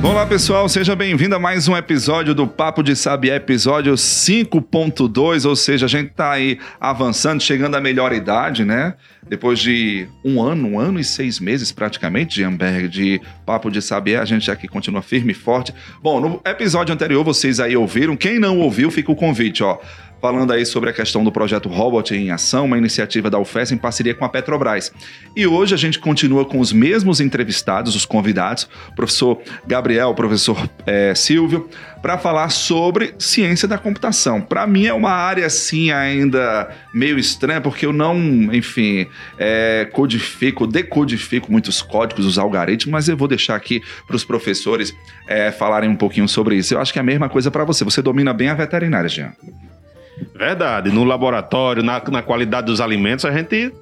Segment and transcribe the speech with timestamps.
[0.00, 5.56] Olá pessoal, seja bem-vindo a mais um episódio do Papo de Sabiá, episódio 5.2, ou
[5.56, 8.94] seja, a gente está aí avançando, chegando à melhor idade, né?
[9.28, 13.82] Depois de um ano, um ano e seis meses praticamente, de Amberg, de Papo de
[13.82, 15.74] Sabiá, a gente aqui continua firme e forte.
[16.00, 19.78] Bom, no episódio anterior vocês aí ouviram, quem não ouviu, fica o convite, ó
[20.20, 23.76] falando aí sobre a questão do projeto Robot em Ação, uma iniciativa da UFES em
[23.76, 24.92] parceria com a Petrobras.
[25.36, 31.14] E hoje a gente continua com os mesmos entrevistados, os convidados, professor Gabriel, professor é,
[31.14, 31.68] Silvio,
[32.02, 34.40] para falar sobre ciência da computação.
[34.40, 38.16] Para mim é uma área assim ainda meio estranha, porque eu não,
[38.52, 39.06] enfim,
[39.38, 44.94] é, codifico, decodifico muitos códigos, os algoritmos, mas eu vou deixar aqui para os professores
[45.26, 46.74] é, falarem um pouquinho sobre isso.
[46.74, 47.84] Eu acho que é a mesma coisa para você.
[47.84, 49.32] Você domina bem a veterinária, Jean.
[50.38, 50.90] Verdade.
[50.92, 53.72] No laboratório, na, na qualidade dos alimentos, a gente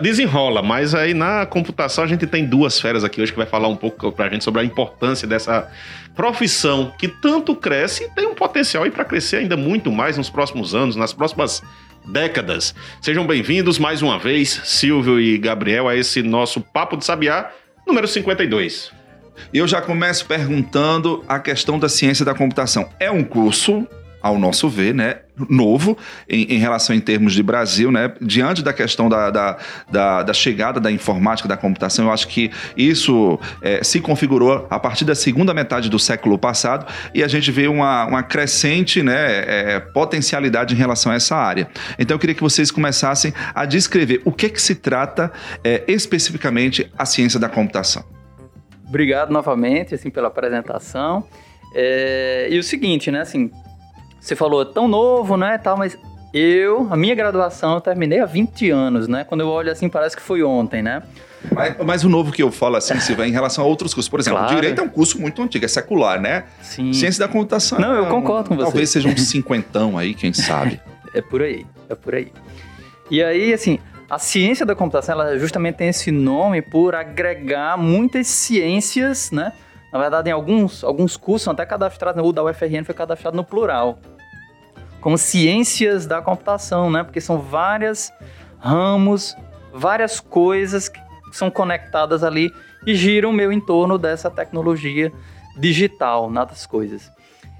[0.00, 3.68] desenrola, mas aí na computação a gente tem duas férias aqui hoje que vai falar
[3.68, 5.70] um pouco pra gente sobre a importância dessa
[6.16, 10.28] profissão que tanto cresce e tem um potencial aí para crescer ainda muito mais nos
[10.28, 11.62] próximos anos, nas próximas
[12.04, 12.74] décadas.
[13.00, 17.52] Sejam bem-vindos mais uma vez, Silvio e Gabriel, a esse nosso Papo de Sabiá
[17.86, 18.90] número 52.
[19.54, 22.88] Eu já começo perguntando a questão da ciência da computação.
[22.98, 23.86] É um curso
[24.22, 25.16] ao nosso ver, né,
[25.48, 25.96] novo
[26.28, 29.56] em, em, relação em termos de Brasil, né, diante da questão da, da,
[29.90, 34.78] da, da chegada da informática, da computação, eu acho que isso é, se configurou a
[34.78, 39.74] partir da segunda metade do século passado e a gente vê uma, uma crescente né,
[39.74, 41.68] é, potencialidade em relação a essa área.
[41.98, 45.32] Então eu queria que vocês começassem a descrever o que, que se trata
[45.64, 48.04] é, especificamente a ciência da computação.
[48.86, 51.24] Obrigado novamente assim, pela apresentação.
[51.72, 53.50] É, e o seguinte, né, assim,
[54.20, 55.96] você falou, tão novo, né, tal, mas
[56.32, 59.24] eu, a minha graduação, eu terminei há 20 anos, né?
[59.24, 61.02] Quando eu olho assim, parece que foi ontem, né?
[61.52, 64.08] Mas, mas o novo que eu falo assim, se vai em relação a outros cursos.
[64.08, 64.54] Por exemplo, claro.
[64.54, 66.44] direito é um curso muito antigo, é secular, né?
[66.62, 66.92] Sim.
[66.92, 67.80] Ciência da computação.
[67.80, 68.64] Não, eu concordo com você.
[68.64, 70.80] Talvez seja um cinquentão aí, quem sabe.
[71.14, 72.30] é por aí, é por aí.
[73.10, 78.28] E aí, assim, a ciência da computação, ela justamente tem esse nome por agregar muitas
[78.28, 79.52] ciências, né?
[79.92, 83.44] Na verdade, em alguns, alguns cursos são até cadastrados, o da UFRN foi cadastrado no
[83.44, 83.98] plural,
[85.00, 87.02] como ciências da computação, né?
[87.02, 88.12] Porque são várias
[88.58, 89.36] ramos,
[89.72, 91.00] várias coisas que
[91.32, 92.52] são conectadas ali
[92.86, 95.12] e giram meio em torno dessa tecnologia
[95.56, 97.10] digital, nada coisas.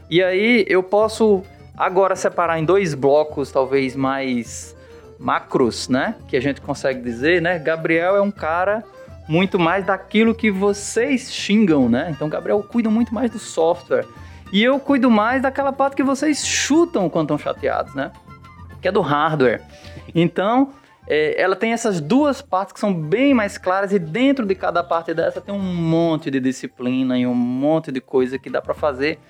[0.09, 1.43] E aí eu posso
[1.77, 4.77] agora separar em dois blocos, talvez mais
[5.19, 6.17] macros, né?
[6.29, 7.59] Que a gente consegue dizer, né?
[7.59, 8.85] Gabriel é um cara
[9.31, 12.09] muito mais daquilo que vocês xingam, né?
[12.11, 14.05] Então, Gabriel cuida muito mais do software.
[14.53, 18.11] E eu cuido mais daquela parte que vocês chutam quando estão chateados, né?
[18.83, 19.63] Que é do hardware.
[20.13, 20.73] Então,
[21.07, 24.83] é, ela tem essas duas partes que são bem mais claras e dentro de cada
[24.83, 28.75] parte dessa tem um monte de disciplina e um monte de coisa que dá para
[28.75, 29.21] fazer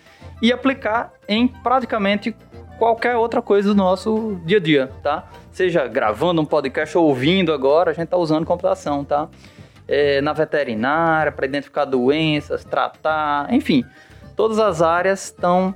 [0.40, 2.34] e aplicar em praticamente
[2.78, 5.28] qualquer outra coisa do nosso dia a dia, tá?
[5.52, 9.28] Seja gravando um podcast ou ouvindo agora, a gente tá usando computação, tá?
[9.90, 13.84] É, na veterinária para identificar doenças, tratar, enfim,
[14.36, 15.74] todas as áreas estão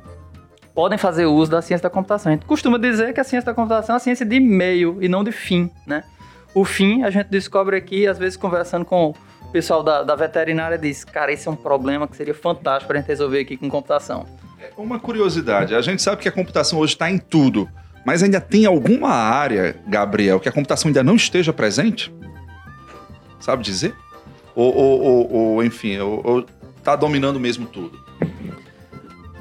[0.73, 2.33] podem fazer uso da ciência da computação.
[2.33, 5.09] A gente costuma dizer que a ciência da computação é a ciência de meio e
[5.09, 6.03] não de fim, né?
[6.53, 9.11] O fim a gente descobre aqui, às vezes conversando com
[9.43, 12.99] o pessoal da, da veterinária, diz, cara, esse é um problema que seria fantástico para
[12.99, 14.27] a gente resolver aqui com computação.
[14.61, 17.69] É uma curiosidade, a gente sabe que a computação hoje está em tudo,
[18.05, 22.13] mas ainda tem alguma área, Gabriel, que a computação ainda não esteja presente?
[23.39, 23.95] Sabe dizer?
[24.55, 26.45] Ou, ou, ou, ou enfim, ou,
[26.83, 27.99] tá dominando mesmo tudo?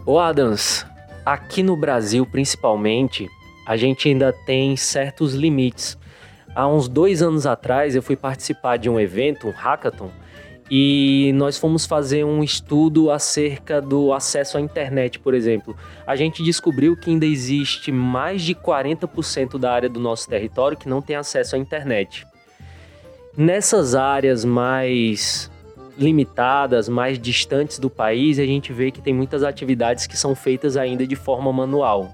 [0.06, 0.86] Ô Adams,
[1.26, 3.28] aqui no Brasil principalmente,
[3.66, 5.98] a gente ainda tem certos limites.
[6.56, 10.12] Há uns dois anos atrás eu fui participar de um evento, um hackathon,
[10.70, 15.76] e nós fomos fazer um estudo acerca do acesso à internet, por exemplo.
[16.06, 20.90] A gente descobriu que ainda existe mais de 40% da área do nosso território que
[20.90, 22.26] não tem acesso à internet.
[23.36, 25.50] Nessas áreas mais
[25.98, 30.78] limitadas, mais distantes do país, a gente vê que tem muitas atividades que são feitas
[30.78, 32.14] ainda de forma manual.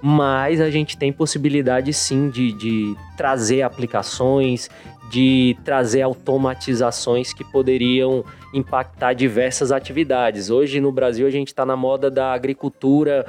[0.00, 4.70] Mas a gente tem possibilidade sim de, de trazer aplicações,
[5.10, 10.50] de trazer automatizações que poderiam impactar diversas atividades.
[10.50, 13.26] Hoje no Brasil a gente está na moda da agricultura,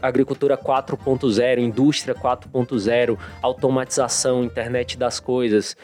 [0.00, 5.76] agricultura 4.0, indústria 4.0, automatização, internet das coisas.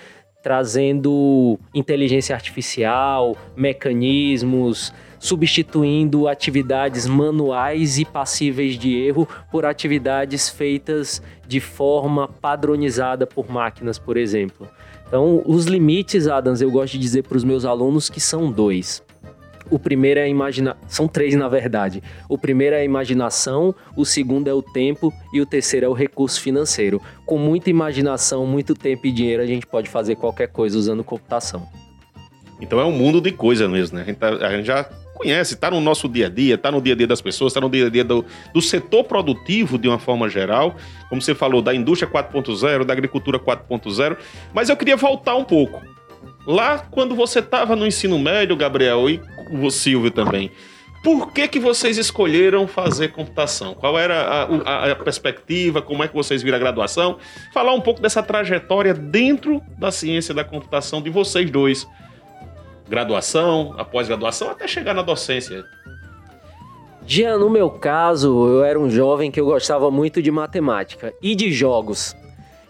[0.45, 11.61] Trazendo inteligência artificial, mecanismos, substituindo atividades manuais e passíveis de erro por atividades feitas de
[11.61, 14.69] forma padronizada por máquinas, por exemplo.
[15.09, 19.03] Então, os limites, Adams, eu gosto de dizer para os meus alunos que são dois.
[19.71, 22.03] O primeiro é a imaginação, são três na verdade.
[22.29, 25.93] O primeiro é a imaginação, o segundo é o tempo e o terceiro é o
[25.93, 27.01] recurso financeiro.
[27.25, 31.67] Com muita imaginação, muito tempo e dinheiro, a gente pode fazer qualquer coisa usando computação.
[32.61, 34.03] Então é um mundo de coisa mesmo, né?
[34.03, 36.81] A gente, tá, a gente já conhece, está no nosso dia a dia, está no
[36.81, 39.89] dia a dia das pessoas, está no dia a dia do, do, setor produtivo de
[39.89, 40.75] uma forma geral,
[41.09, 44.17] como você falou, da indústria 4.0, da agricultura 4.0.
[44.53, 45.81] Mas eu queria voltar um pouco.
[46.47, 50.51] Lá, quando você estava no ensino médio, Gabriel, e o Silvio também,
[51.05, 53.75] por que, que vocês escolheram fazer computação?
[53.75, 55.83] Qual era a, a, a, perspectiva?
[55.83, 57.19] Como é que vocês viram a graduação?
[57.53, 61.87] Falar um pouco dessa trajetória dentro da ciência da computação de vocês dois
[62.89, 65.65] graduação, após graduação, até chegar na docência?
[67.07, 71.35] Já no meu caso, eu era um jovem que eu gostava muito de matemática e
[71.35, 72.17] de jogos.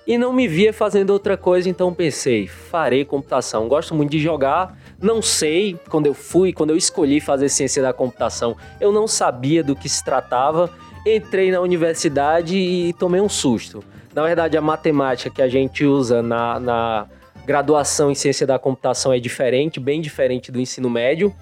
[0.07, 3.69] E não me via fazendo outra coisa, então pensei, farei computação.
[3.69, 7.93] Gosto muito de jogar, não sei, quando eu fui, quando eu escolhi fazer ciência da
[7.93, 10.71] computação, eu não sabia do que se tratava.
[11.07, 13.83] Entrei na universidade e tomei um susto.
[14.15, 17.07] Na verdade, a matemática que a gente usa na, na
[17.45, 21.35] graduação em ciência da computação é diferente, bem diferente do ensino médio.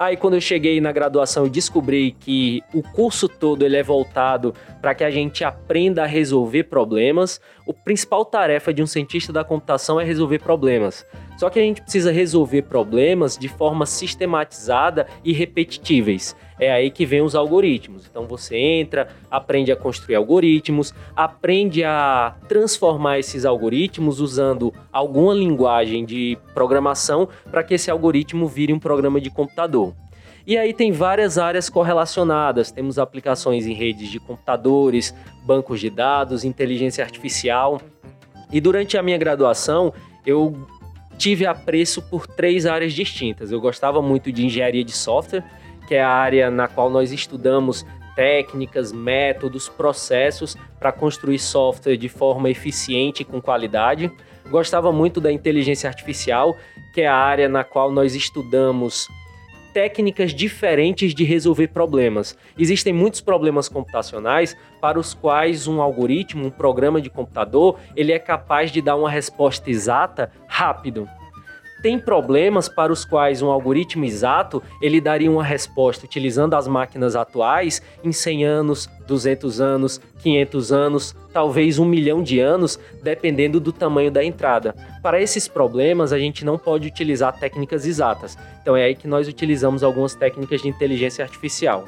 [0.00, 4.54] Aí quando eu cheguei na graduação eu descobri que o curso todo ele é voltado
[4.80, 7.38] para que a gente aprenda a resolver problemas.
[7.66, 11.04] O principal tarefa de um cientista da computação é resolver problemas.
[11.40, 17.06] Só que a gente precisa resolver problemas de forma sistematizada e repetitíveis é aí que
[17.06, 18.06] vem os algoritmos.
[18.06, 26.04] Então você entra, aprende a construir algoritmos, aprende a transformar esses algoritmos usando alguma linguagem
[26.04, 29.94] de programação para que esse algoritmo vire um programa de computador.
[30.46, 32.70] E aí tem várias áreas correlacionadas.
[32.70, 35.14] Temos aplicações em redes de computadores,
[35.46, 37.80] bancos de dados, inteligência artificial.
[38.52, 39.94] E durante a minha graduação,
[40.26, 40.54] eu
[41.20, 43.52] tive apreço por três áreas distintas.
[43.52, 45.44] Eu gostava muito de engenharia de software,
[45.86, 47.84] que é a área na qual nós estudamos
[48.16, 54.10] técnicas, métodos, processos para construir software de forma eficiente e com qualidade.
[54.50, 56.56] Gostava muito da inteligência artificial,
[56.94, 59.06] que é a área na qual nós estudamos
[59.72, 62.36] técnicas diferentes de resolver problemas.
[62.58, 68.18] Existem muitos problemas computacionais para os quais um algoritmo, um programa de computador, ele é
[68.18, 71.08] capaz de dar uma resposta exata rápido
[71.82, 77.16] tem problemas para os quais um algoritmo exato ele daria uma resposta utilizando as máquinas
[77.16, 83.72] atuais em 100 anos, 200 anos, 500 anos, talvez um milhão de anos, dependendo do
[83.72, 84.74] tamanho da entrada.
[85.02, 88.36] Para esses problemas, a gente não pode utilizar técnicas exatas.
[88.60, 91.84] Então é aí que nós utilizamos algumas técnicas de inteligência artificial.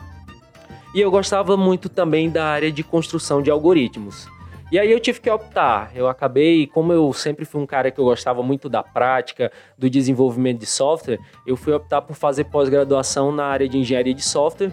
[0.95, 4.29] E eu gostava muito também da área de construção de algoritmos.
[4.73, 5.93] E aí eu tive que optar.
[5.95, 9.91] Eu acabei, como eu sempre fui um cara que eu gostava muito da prática, do
[9.91, 14.73] desenvolvimento de software, eu fui optar por fazer pós-graduação na área de engenharia de software.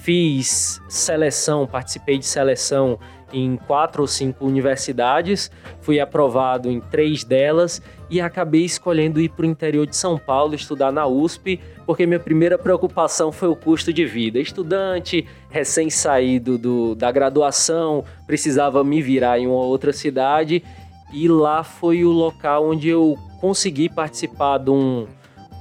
[0.00, 2.98] Fiz seleção, participei de seleção
[3.38, 5.50] em quatro ou cinco universidades,
[5.82, 10.54] fui aprovado em três delas e acabei escolhendo ir para o interior de São Paulo
[10.54, 14.38] estudar na USP, porque minha primeira preocupação foi o custo de vida.
[14.38, 20.64] Estudante, recém-saído do, da graduação, precisava me virar em uma outra cidade
[21.12, 25.06] e lá foi o local onde eu consegui participar de um,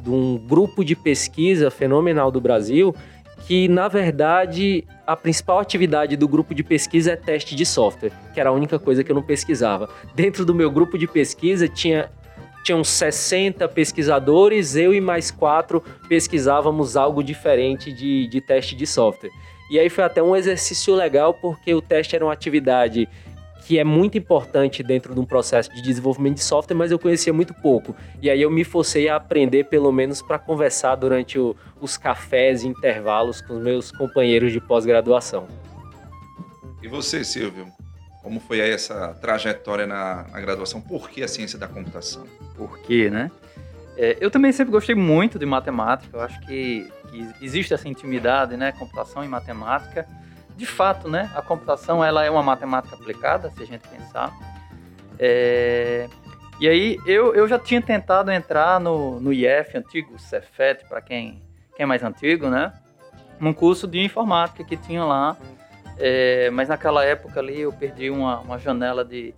[0.02, 2.96] de um grupo de pesquisa fenomenal do Brasil
[3.48, 8.40] que na verdade a principal atividade do grupo de pesquisa é teste de software, que
[8.40, 9.90] era a única coisa que eu não pesquisava.
[10.16, 12.10] Dentro do meu grupo de pesquisa tinha
[12.64, 19.30] tinham 60 pesquisadores, eu e mais quatro pesquisávamos algo diferente de, de teste de software.
[19.70, 23.08] E aí foi até um exercício legal, porque o teste era uma atividade
[23.66, 27.34] que é muito importante dentro de um processo de desenvolvimento de software, mas eu conhecia
[27.34, 27.96] muito pouco.
[28.22, 32.64] E aí eu me forcei a aprender, pelo menos para conversar durante o, os cafés
[32.64, 35.48] e intervalos com os meus companheiros de pós-graduação.
[36.80, 37.66] E você, Silvio?
[38.22, 40.80] Como foi aí essa trajetória na, na graduação?
[40.80, 42.24] Por que a ciência da computação?
[42.56, 43.32] Por quê, né?
[43.98, 46.16] É, eu também sempre gostei muito de matemática.
[46.16, 48.72] Eu acho que, que existe essa intimidade, né?
[48.74, 50.08] Computação e matemática
[50.56, 54.34] de fato, né, a computação ela é uma matemática aplicada, se a gente pensar.
[55.20, 56.08] É...
[56.60, 61.42] E aí eu, eu já tinha tentado entrar no, no IF, antigo Cefet, para quem,
[61.76, 62.72] quem é mais antigo, né?
[63.38, 65.36] Num curso de informática que tinha lá.
[65.98, 66.50] É...
[66.52, 69.34] mas naquela época ali eu perdi uma, uma janela de,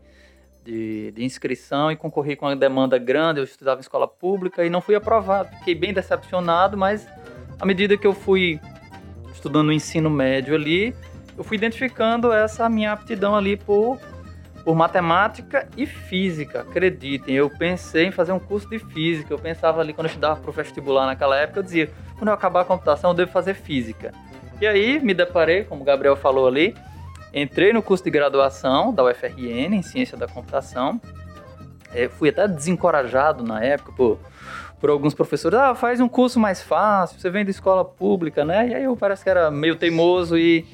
[0.63, 3.39] de, de inscrição e concorri com uma demanda grande.
[3.39, 5.49] Eu estudava em escola pública e não fui aprovado.
[5.57, 7.07] Fiquei bem decepcionado, mas
[7.59, 8.59] à medida que eu fui
[9.37, 10.93] estudando o ensino médio ali,
[11.37, 13.99] eu fui identificando essa minha aptidão ali por,
[14.63, 16.61] por matemática e física.
[16.61, 19.33] Acreditem, eu pensei em fazer um curso de física.
[19.33, 22.33] Eu pensava ali, quando eu estudava para o vestibular naquela época, eu dizia, quando eu
[22.33, 24.11] acabar a computação, eu devo fazer física.
[24.59, 26.75] E aí me deparei, como o Gabriel falou ali,
[27.31, 30.99] entrei no curso de graduação da UFRN em Ciência da Computação.
[31.93, 34.19] É, fui até desencorajado na época por,
[34.79, 35.57] por alguns professores.
[35.57, 38.69] Ah, faz um curso mais fácil, você vem da escola pública, né?
[38.69, 40.65] E aí eu parece que era meio teimoso e,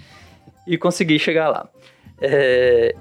[0.67, 1.69] e consegui chegar lá.
[2.21, 2.95] É,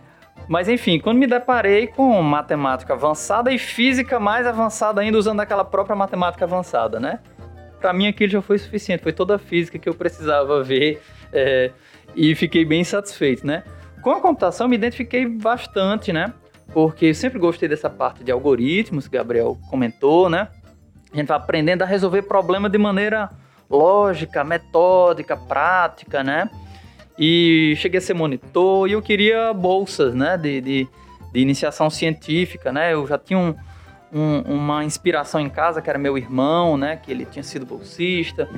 [0.48, 5.64] mas enfim, quando me deparei com matemática avançada e física mais avançada ainda, usando aquela
[5.64, 7.20] própria matemática avançada, né?
[7.82, 11.72] para mim aquilo já foi suficiente, foi toda a física que eu precisava ver é,
[12.14, 13.64] e fiquei bem satisfeito, né?
[14.00, 16.32] Com a computação me identifiquei bastante, né?
[16.72, 20.48] Porque eu sempre gostei dessa parte de algoritmos, Gabriel comentou, né?
[21.12, 23.30] A gente vai aprendendo a resolver problemas de maneira
[23.68, 26.48] lógica, metódica, prática, né?
[27.18, 30.36] E cheguei a ser monitor e eu queria bolsas, né?
[30.36, 30.88] De, de,
[31.32, 32.94] de iniciação científica, né?
[32.94, 33.54] Eu já tinha um,
[34.12, 36.96] um, uma inspiração em casa, que era meu irmão, né?
[36.96, 38.48] Que ele tinha sido bolsista.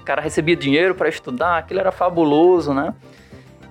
[0.00, 2.94] O cara recebia dinheiro para estudar, aquilo era fabuloso, né?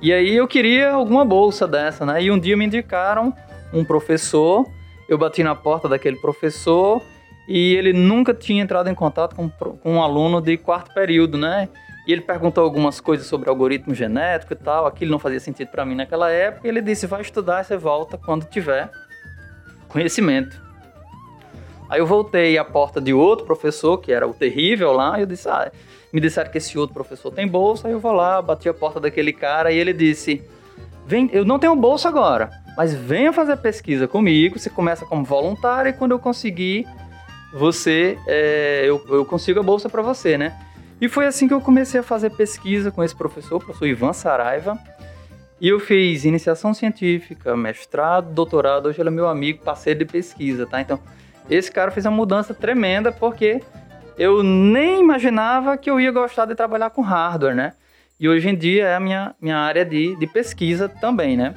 [0.02, 2.22] E aí eu queria alguma bolsa dessa, né?
[2.24, 3.34] E um dia me indicaram
[3.74, 4.66] um professor,
[5.08, 7.02] eu bati na porta daquele professor
[7.50, 11.68] e ele nunca tinha entrado em contato com, com um aluno de quarto período, né?
[12.08, 15.84] E ele perguntou algumas coisas sobre algoritmo genético e tal, aquilo não fazia sentido para
[15.84, 18.91] mim naquela época, e ele disse: vai estudar você volta quando tiver
[19.88, 20.62] conhecimento.
[21.89, 25.25] Aí eu voltei à porta de outro professor, que era o terrível lá, e eu
[25.25, 25.72] disse: Ah,
[26.13, 27.88] me disseram que esse outro professor tem bolsa.
[27.88, 30.44] Aí eu vou lá, bati a porta daquele cara e ele disse:
[31.08, 34.60] Vem, eu não tenho bolsa agora, mas venha fazer pesquisa comigo.
[34.60, 36.88] Você começa como voluntário e quando eu conseguir,
[37.53, 40.58] você, é, eu, eu consigo a bolsa para você, né?
[41.01, 44.13] E foi assim que eu comecei a fazer pesquisa com esse professor, o professor Ivan
[44.13, 44.77] Saraiva.
[45.62, 48.88] E eu fiz iniciação científica, mestrado, doutorado.
[48.88, 50.79] Hoje ele é meu amigo, parceiro de pesquisa, tá?
[50.79, 51.00] Então,
[51.50, 53.62] esse cara fez uma mudança tremenda porque
[54.18, 57.74] eu nem imaginava que eu ia gostar de trabalhar com hardware, né?
[58.20, 61.56] E hoje em dia é a minha, minha área de, de pesquisa também, né?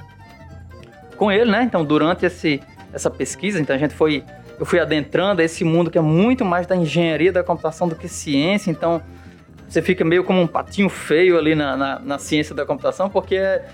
[1.16, 1.64] Com ele, né?
[1.64, 4.24] Então, durante esse, essa pesquisa, então a gente foi...
[4.62, 8.06] Eu fui adentrando esse mundo que é muito mais da engenharia da computação do que
[8.06, 9.02] ciência, então
[9.68, 13.34] você fica meio como um patinho feio ali na, na, na ciência da computação, porque
[13.34, 13.64] é,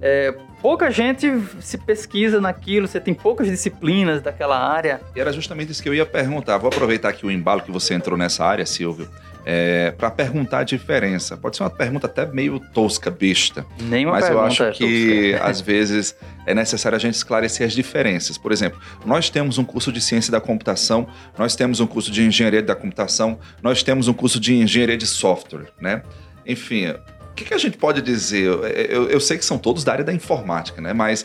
[0.00, 5.02] é, pouca gente se pesquisa naquilo, você tem poucas disciplinas daquela área.
[5.14, 6.56] E era justamente isso que eu ia perguntar.
[6.56, 9.06] Vou aproveitar aqui o embalo que você entrou nessa área, Silvio.
[9.46, 11.36] É, para perguntar a diferença.
[11.36, 13.64] Pode ser uma pergunta até meio tosca, besta.
[13.80, 16.14] Nenhuma mas eu acho é que às vezes
[16.46, 18.36] é necessário a gente esclarecer as diferenças.
[18.36, 21.06] Por exemplo, nós temos um curso de ciência da computação,
[21.38, 25.06] nós temos um curso de engenharia da computação, nós temos um curso de engenharia de
[25.06, 26.02] software, né?
[26.46, 26.92] Enfim,
[27.38, 28.46] que, que a gente pode dizer?
[28.46, 30.92] Eu, eu, sei que são todos da área da informática, né?
[30.92, 31.24] Mas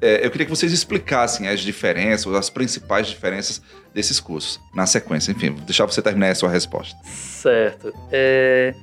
[0.00, 5.32] é, eu queria que vocês explicassem as diferenças, as principais diferenças desses cursos na sequência.
[5.32, 6.96] Enfim, vou deixar você terminar a sua resposta.
[7.04, 7.92] Certo.
[8.10, 8.74] É,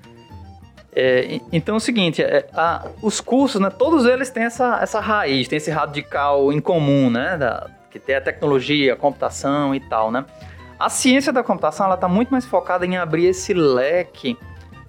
[0.94, 5.00] é, então é o seguinte, é, a, os cursos, né, todos eles têm essa, essa
[5.00, 7.38] raiz, tem esse radical em comum, né?
[7.38, 10.26] Da, que tem a tecnologia, a computação e tal, né?
[10.80, 14.38] A ciência da computação ela está muito mais focada em abrir esse leque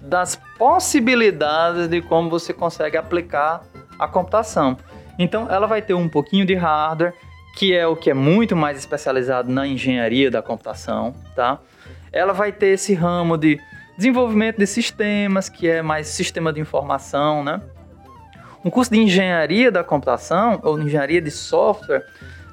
[0.01, 3.63] das possibilidades de como você consegue aplicar
[3.97, 4.77] a computação.
[5.19, 7.13] Então, ela vai ter um pouquinho de hardware,
[7.57, 11.59] que é o que é muito mais especializado na engenharia da computação, tá?
[12.11, 13.59] Ela vai ter esse ramo de
[13.97, 17.61] desenvolvimento de sistemas, que é mais sistema de informação, né?
[18.63, 22.05] Um curso de engenharia da computação ou engenharia de software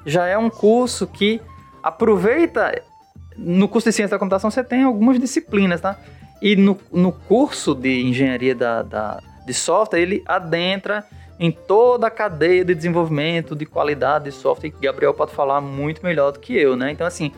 [0.05, 1.41] já é um curso que
[1.81, 2.81] aproveita
[3.37, 5.97] no curso de ciência da computação você tem algumas disciplinas, tá?
[6.41, 11.05] E no, no curso de engenharia da, da, de software, ele adentra
[11.39, 16.03] em toda a cadeia de desenvolvimento, de qualidade de software, que Gabriel pode falar muito
[16.03, 16.91] melhor do que eu, né?
[16.91, 17.31] Então, assim,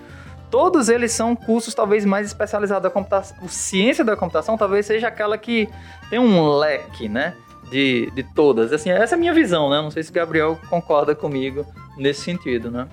[0.50, 3.48] todos eles são cursos talvez mais especializados da computação.
[3.48, 5.68] Ciência da computação talvez seja aquela que
[6.10, 7.34] tem um leque, né?
[7.70, 8.74] De, de todas.
[8.74, 9.82] Assim, essa é a minha visão, né?
[9.82, 11.66] Não sei se o Gabriel concorda comigo
[11.98, 12.88] nesse sentido, né?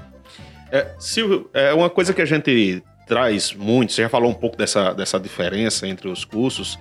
[0.70, 4.56] É, Silvio, é uma coisa que a gente traz muito, você já falou um pouco
[4.56, 6.76] dessa, dessa diferença entre os cursos,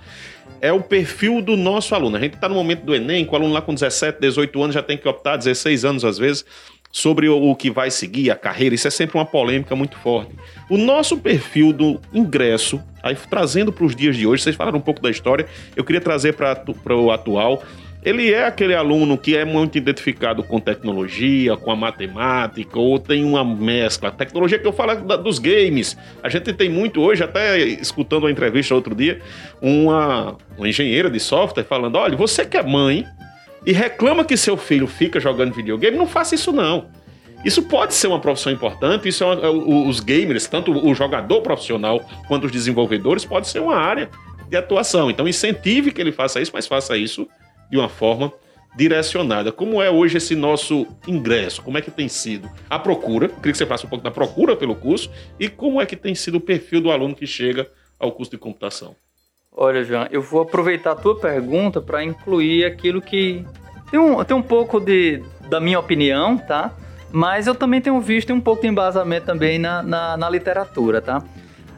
[0.60, 2.16] é o perfil do nosso aluno.
[2.16, 4.74] A gente está no momento do Enem, com o aluno lá com 17, 18 anos
[4.74, 6.44] já tem que optar, 16 anos às vezes,
[6.90, 8.74] sobre o, que vai seguir, a carreira.
[8.74, 10.32] Isso é sempre uma polêmica muito forte.
[10.70, 14.82] O nosso perfil do ingresso, aí trazendo para os dias de hoje, vocês falaram um
[14.82, 15.46] pouco da história,
[15.76, 17.62] eu queria trazer para o atual.
[18.06, 23.24] Ele é aquele aluno que é muito identificado com tecnologia, com a matemática, ou tem
[23.24, 24.12] uma mescla.
[24.12, 25.96] Tecnologia que eu falo é da, dos games.
[26.22, 29.20] A gente tem muito hoje, até escutando uma entrevista outro dia,
[29.60, 33.04] uma, uma engenheira de software falando: olha, você que é mãe
[33.66, 36.86] e reclama que seu filho fica jogando videogame, não faça isso não.
[37.44, 39.50] Isso pode ser uma profissão importante, isso é uma,
[39.88, 44.08] os gamers, tanto o jogador profissional quanto os desenvolvedores, pode ser uma área
[44.48, 45.10] de atuação.
[45.10, 47.26] Então incentive que ele faça isso, mas faça isso
[47.70, 48.32] de uma forma
[48.76, 49.50] direcionada.
[49.50, 51.62] Como é hoje esse nosso ingresso?
[51.62, 53.28] Como é que tem sido a procura?
[53.28, 56.14] Queria que você faça um pouco da procura pelo curso e como é que tem
[56.14, 58.94] sido o perfil do aluno que chega ao curso de computação.
[59.50, 63.42] Olha, João, eu vou aproveitar a tua pergunta para incluir aquilo que
[63.90, 66.74] tem um, tem um pouco de, da minha opinião, tá?
[67.10, 71.24] Mas eu também tenho visto um pouco de embasamento também na, na, na literatura, tá?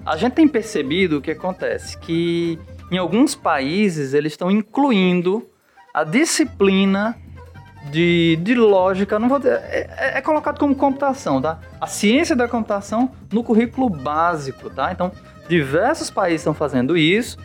[0.04, 2.59] A gente tem percebido o que acontece, que
[2.90, 5.47] em alguns países eles estão incluindo
[5.98, 7.16] a disciplina
[7.90, 11.58] de, de lógica, não vou dizer, é, é, é, colocado como computação, tá?
[11.80, 14.92] A ciência da computação no currículo básico, tá?
[14.92, 15.10] Então,
[15.48, 17.36] diversos países estão fazendo isso,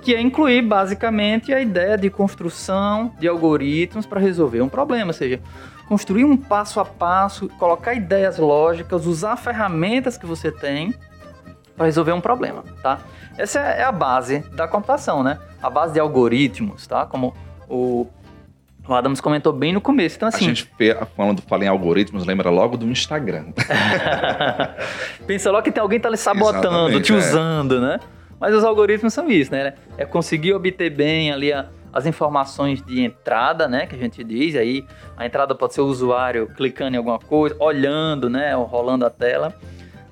[0.00, 5.12] que é incluir basicamente a ideia de construção de algoritmos para resolver um problema, ou
[5.12, 5.38] seja,
[5.86, 10.94] construir um passo a passo, colocar ideias lógicas, usar ferramentas que você tem
[11.76, 13.00] para resolver um problema, tá?
[13.36, 15.38] Essa é a base da computação, né?
[15.62, 17.04] A base de algoritmos, tá?
[17.04, 17.34] Como
[17.68, 18.06] o,
[18.86, 20.16] o Adams comentou bem no começo.
[20.16, 20.44] Então, assim.
[20.44, 20.70] A gente,
[21.16, 23.46] quando fala em algoritmos, lembra logo do Instagram.
[25.26, 27.16] Pensa logo que tem alguém que tá lhe sabotando, Exatamente, te é.
[27.16, 28.00] usando, né?
[28.40, 29.74] Mas os algoritmos são isso, né?
[29.96, 33.86] É conseguir obter bem ali a, as informações de entrada, né?
[33.86, 34.56] Que a gente diz.
[34.56, 34.84] Aí
[35.16, 38.56] a entrada pode ser o usuário clicando em alguma coisa, olhando, né?
[38.56, 39.54] Ou rolando a tela,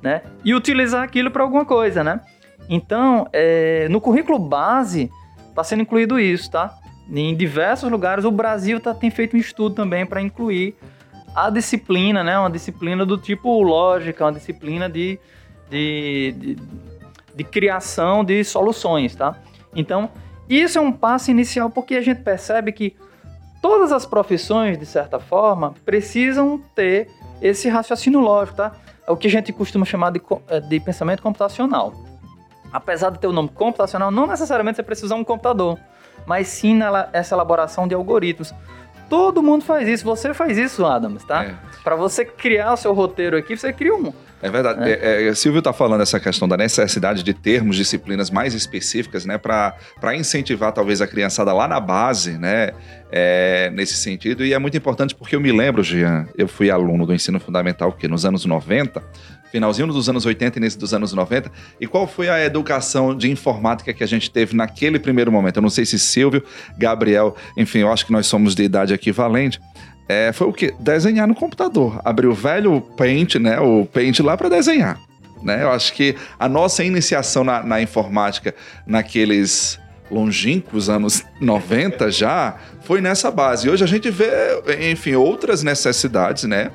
[0.01, 0.23] né?
[0.45, 2.21] E utilizar aquilo para alguma coisa, né?
[2.69, 5.11] Então, é, no currículo base,
[5.49, 6.79] está sendo incluído isso, tá?
[7.13, 10.77] Em diversos lugares, o Brasil tá, tem feito um estudo também para incluir
[11.35, 12.39] a disciplina, né?
[12.39, 15.19] Uma disciplina do tipo lógica, uma disciplina de,
[15.69, 16.59] de, de,
[17.35, 19.37] de criação de soluções, tá?
[19.75, 20.09] Então,
[20.49, 22.97] isso é um passo inicial porque a gente percebe que
[23.61, 27.09] todas as profissões, de certa forma, precisam ter
[27.43, 28.73] esse raciocínio lógico, tá?
[29.07, 31.93] É o que a gente costuma chamar de, é, de pensamento computacional.
[32.73, 35.77] Apesar de ter o nome computacional, não necessariamente você precisa usar um computador
[36.27, 36.75] mas sim
[37.13, 38.55] nessa elaboração de algoritmos.
[39.09, 40.05] Todo mundo faz isso.
[40.05, 41.45] Você faz isso, Adams, tá?
[41.45, 41.55] É.
[41.83, 44.13] Para você criar o seu roteiro aqui, você cria um.
[44.41, 44.89] É verdade.
[44.89, 45.25] É.
[45.25, 49.37] É, é Silvio está falando essa questão da necessidade de termos disciplinas mais específicas, né,
[49.37, 49.75] para
[50.15, 52.71] incentivar talvez a criançada lá na base, né,
[53.11, 54.45] é, nesse sentido.
[54.45, 57.93] E é muito importante porque eu me lembro, Jean, eu fui aluno do ensino fundamental
[57.93, 59.03] que nos anos 90,
[59.51, 61.51] finalzinho dos anos 80 e início dos anos 90.
[61.81, 65.57] E qual foi a educação de informática que a gente teve naquele primeiro momento?
[65.57, 66.43] Eu não sei se Silvio,
[66.79, 69.61] Gabriel, enfim, eu acho que nós somos de idade equivalente.
[70.09, 70.75] É, foi o quê?
[70.81, 72.01] Desenhar no computador.
[72.05, 73.61] Abrir o velho Paint, né?
[73.61, 74.99] O Paint lá para desenhar.
[75.43, 75.63] Né?
[75.63, 78.55] Eu acho que a nossa iniciação na, na informática
[78.87, 79.79] naqueles
[80.11, 83.67] longínquos anos 90 já foi nessa base.
[83.67, 84.29] E hoje a gente vê,
[84.91, 86.73] enfim, outras necessidades, né?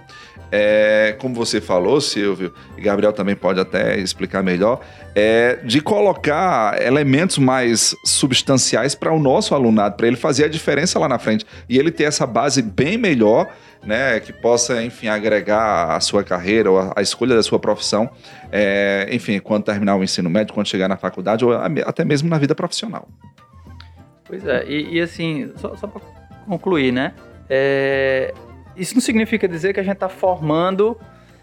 [0.51, 4.81] É, como você falou, Silvio, e Gabriel também pode até explicar melhor,
[5.15, 10.99] é de colocar elementos mais substanciais para o nosso alunado, para ele fazer a diferença
[10.99, 13.47] lá na frente e ele ter essa base bem melhor,
[13.83, 18.09] né, que possa, enfim, agregar a sua carreira ou a, a escolha da sua profissão,
[18.51, 22.37] é, enfim, quando terminar o ensino médio, quando chegar na faculdade ou até mesmo na
[22.37, 23.07] vida profissional.
[24.27, 26.01] Pois é, e, e assim, só, só para
[26.47, 27.13] concluir, né?
[27.47, 28.33] É,
[28.75, 30.99] isso não significa dizer que a gente está formando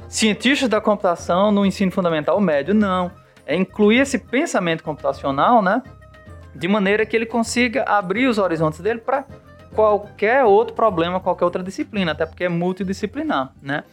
[0.09, 3.11] cientistas da computação no ensino fundamental médio, não.
[3.47, 5.83] É incluir esse pensamento computacional, né?
[6.55, 9.25] De maneira que ele consiga abrir os horizontes dele para
[9.75, 13.85] qualquer outro problema, qualquer outra disciplina, até porque é multidisciplinar, né?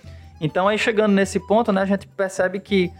[0.41, 2.91] Então aí chegando nesse ponto, né, a gente percebe que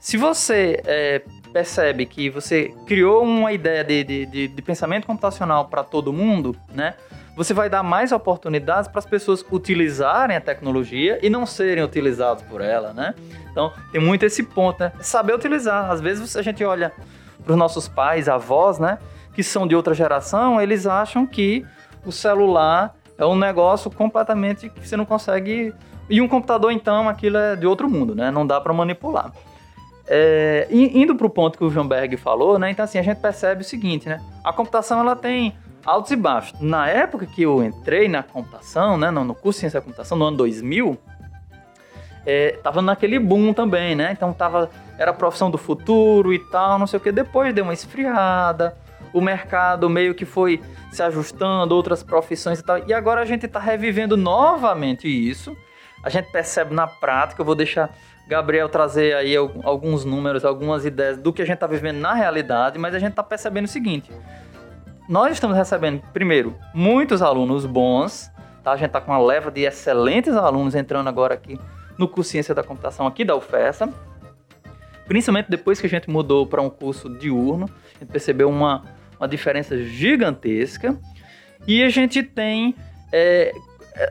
[0.00, 1.22] se você é,
[1.52, 6.56] percebe que você criou uma ideia de, de, de, de pensamento computacional para todo mundo,
[6.72, 6.94] né?
[7.42, 12.42] Você vai dar mais oportunidades para as pessoas utilizarem a tecnologia e não serem utilizados
[12.42, 13.14] por ela, né?
[13.50, 14.92] Então, tem muito esse ponto, né?
[15.00, 15.90] Saber utilizar.
[15.90, 16.92] Às vezes a gente olha
[17.42, 18.98] para os nossos pais, avós, né?
[19.32, 21.64] Que são de outra geração, eles acham que
[22.04, 25.72] o celular é um negócio completamente que você não consegue.
[26.10, 28.30] E um computador, então, aquilo é de outro mundo, né?
[28.30, 29.32] Não dá para manipular.
[30.06, 32.70] É, indo para o ponto que o João Berg falou, né?
[32.70, 34.20] Então, assim, a gente percebe o seguinte, né?
[34.44, 36.60] A computação, ela tem altos e baixos.
[36.60, 40.26] Na época que eu entrei na computação, né, no, curso de ciência da computação, no
[40.26, 40.98] ano 2000,
[42.26, 44.12] é, tava naquele boom também, né?
[44.12, 47.10] Então tava, era a profissão do futuro e tal, não sei o que.
[47.10, 48.76] Depois deu uma esfriada,
[49.12, 50.60] o mercado meio que foi
[50.92, 52.78] se ajustando, outras profissões e tal.
[52.86, 55.56] E agora a gente está revivendo novamente isso.
[56.02, 57.94] A gente percebe na prática, eu vou deixar
[58.26, 62.78] Gabriel trazer aí alguns números, algumas ideias do que a gente está vivendo na realidade,
[62.78, 64.10] mas a gente está percebendo o seguinte:
[65.10, 68.30] nós estamos recebendo, primeiro, muitos alunos bons,
[68.62, 68.70] tá?
[68.70, 71.58] A gente está com uma leva de excelentes alunos entrando agora aqui
[71.98, 73.92] no curso Ciência da Computação aqui da UFESA.
[75.08, 78.84] Principalmente depois que a gente mudou para um curso diurno, a gente percebeu uma,
[79.18, 80.96] uma diferença gigantesca.
[81.66, 82.76] E a gente tem
[83.12, 83.52] é,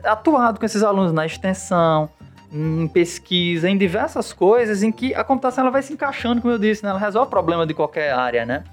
[0.04, 2.10] atuado com esses alunos na extensão,
[2.52, 6.58] em pesquisa, em diversas coisas em que a computação ela vai se encaixando, como eu
[6.58, 6.90] disse, né?
[6.90, 8.64] ela resolve o problema de qualquer área, né?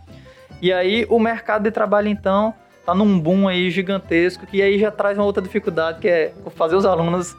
[0.62, 2.54] E aí o mercado de trabalho então
[2.86, 6.76] tá num boom aí gigantesco que aí já traz uma outra dificuldade que é fazer
[6.76, 7.36] os alunos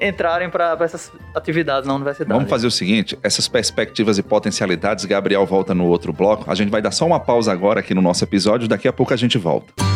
[0.00, 2.32] entrarem para essas atividades na universidade.
[2.32, 6.48] Vamos fazer o seguinte, essas perspectivas e potencialidades, Gabriel volta no outro bloco.
[6.48, 9.12] A gente vai dar só uma pausa agora aqui no nosso episódio, daqui a pouco
[9.12, 9.95] a gente volta.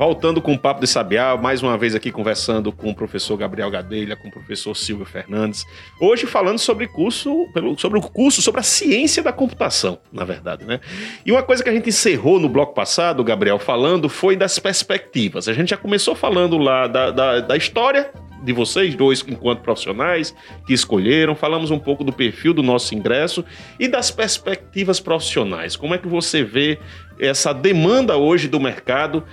[0.00, 3.70] Voltando com o Papo de Sabiá, mais uma vez aqui conversando com o professor Gabriel
[3.70, 5.66] Gadelha, com o professor Silvio Fernandes.
[6.00, 10.80] Hoje falando sobre curso, sobre o curso, sobre a ciência da computação, na verdade, né?
[11.26, 15.46] E uma coisa que a gente encerrou no bloco passado, Gabriel, falando, foi das perspectivas.
[15.48, 18.10] A gente já começou falando lá da, da, da história
[18.42, 20.34] de vocês dois enquanto profissionais
[20.66, 23.44] que escolheram, falamos um pouco do perfil do nosso ingresso
[23.78, 25.76] e das perspectivas profissionais.
[25.76, 26.78] Como é que você vê
[27.18, 29.24] essa demanda hoje do mercado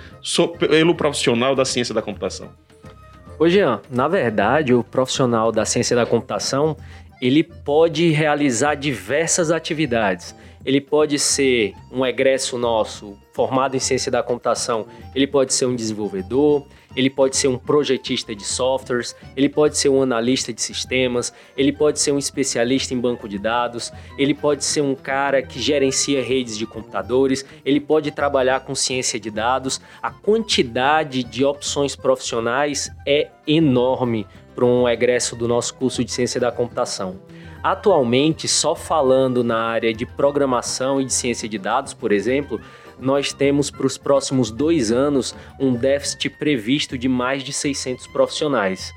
[0.58, 2.50] pelo profissional da ciência da computação?
[3.38, 6.76] Ô Jean, na verdade, o profissional da ciência da computação,
[7.20, 10.34] ele pode realizar diversas atividades.
[10.64, 15.76] Ele pode ser um egresso nosso formado em ciência da computação, ele pode ser um
[15.76, 16.66] desenvolvedor,
[16.98, 21.72] ele pode ser um projetista de softwares, ele pode ser um analista de sistemas, ele
[21.72, 26.20] pode ser um especialista em banco de dados, ele pode ser um cara que gerencia
[26.20, 29.80] redes de computadores, ele pode trabalhar com ciência de dados.
[30.02, 36.40] A quantidade de opções profissionais é enorme para um egresso do nosso curso de ciência
[36.40, 37.20] da computação.
[37.62, 42.60] Atualmente, só falando na área de programação e de ciência de dados, por exemplo,
[43.00, 48.92] nós temos para os próximos dois anos um déficit previsto de mais de 600 profissionais.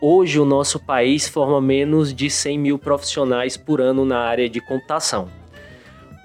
[0.00, 4.60] Hoje, o nosso país forma menos de 100 mil profissionais por ano na área de
[4.60, 5.43] computação.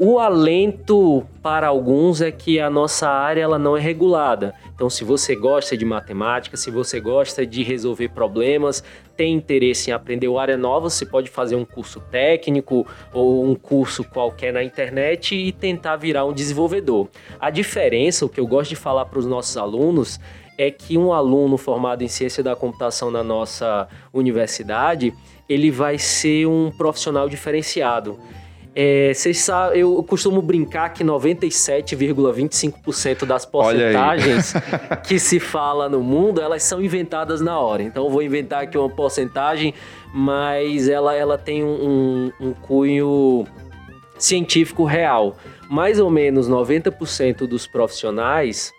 [0.01, 4.55] O alento para alguns é que a nossa área ela não é regulada.
[4.73, 8.81] Então, se você gosta de matemática, se você gosta de resolver problemas,
[9.17, 14.05] tem interesse em aprender área nova, você pode fazer um curso técnico ou um curso
[14.05, 17.09] qualquer na internet e tentar virar um desenvolvedor.
[17.37, 20.17] A diferença, o que eu gosto de falar para os nossos alunos,
[20.57, 25.13] é que um aluno formado em ciência da computação na nossa universidade,
[25.49, 28.17] ele vai ser um profissional diferenciado.
[28.75, 34.53] É, vocês sabem, eu costumo brincar que 97,25% das porcentagens
[35.07, 37.83] que se fala no mundo, elas são inventadas na hora.
[37.83, 39.73] Então eu vou inventar aqui uma porcentagem,
[40.13, 43.45] mas ela, ela tem um, um cunho
[44.17, 45.35] científico real.
[45.69, 48.71] Mais ou menos 90% dos profissionais,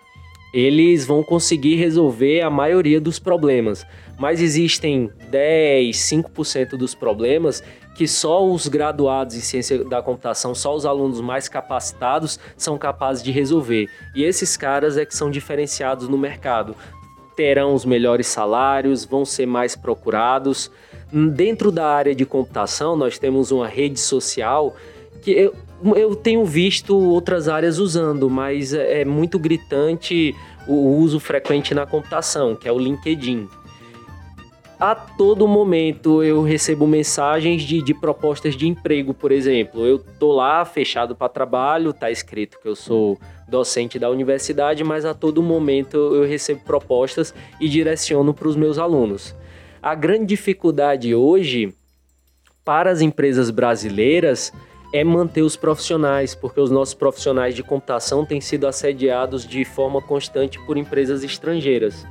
[0.53, 3.85] eles vão conseguir resolver a maioria dos problemas.
[4.19, 7.63] Mas existem 10, 5% dos problemas
[7.95, 13.21] que só os graduados em ciência da computação, só os alunos mais capacitados são capazes
[13.21, 13.89] de resolver.
[14.15, 16.75] E esses caras é que são diferenciados no mercado.
[17.35, 20.71] Terão os melhores salários, vão ser mais procurados.
[21.11, 24.75] Dentro da área de computação, nós temos uma rede social
[25.21, 25.53] que eu,
[25.95, 30.33] eu tenho visto outras áreas usando, mas é, é muito gritante
[30.67, 33.47] o uso frequente na computação, que é o LinkedIn
[34.81, 39.85] a todo momento eu recebo mensagens de, de propostas de emprego, por exemplo.
[39.85, 45.05] Eu tô lá fechado para trabalho, tá escrito que eu sou docente da universidade, mas
[45.05, 49.35] a todo momento eu recebo propostas e direciono para os meus alunos.
[49.83, 51.71] A grande dificuldade hoje
[52.65, 54.51] para as empresas brasileiras
[54.91, 60.01] é manter os profissionais, porque os nossos profissionais de computação têm sido assediados de forma
[60.01, 62.03] constante por empresas estrangeiras.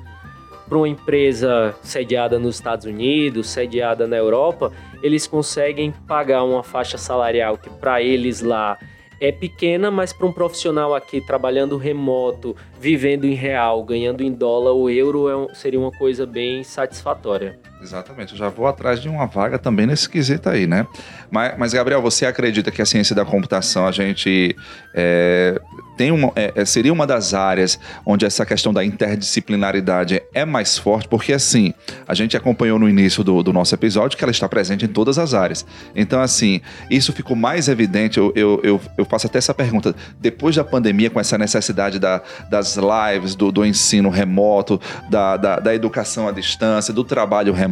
[0.71, 6.97] Para uma empresa sediada nos Estados Unidos, sediada na Europa, eles conseguem pagar uma faixa
[6.97, 8.79] salarial que para eles lá
[9.21, 14.71] é pequena, mas para um profissional aqui trabalhando remoto, vivendo em real, ganhando em dólar
[14.71, 17.59] ou euro, é um, seria uma coisa bem satisfatória.
[17.83, 20.87] Exatamente, eu já vou atrás de uma vaga também nesse quesito aí, né?
[21.31, 24.55] Mas, mas Gabriel, você acredita que a ciência da computação a gente
[24.95, 25.59] é,
[25.97, 30.77] tem uma, é, é, seria uma das áreas onde essa questão da interdisciplinaridade é mais
[30.77, 31.09] forte?
[31.09, 31.73] Porque assim,
[32.07, 35.19] a gente acompanhou no início do, do nosso episódio que ela está presente em todas
[35.19, 35.65] as áreas.
[35.97, 38.19] Então, assim, isso ficou mais evidente.
[38.19, 39.95] Eu, eu, eu, eu faço até essa pergunta.
[40.19, 45.61] Depois da pandemia, com essa necessidade da, das lives, do, do ensino remoto, da, da,
[45.61, 47.70] da educação à distância, do trabalho remoto